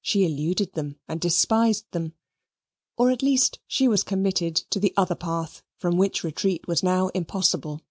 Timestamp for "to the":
4.70-4.94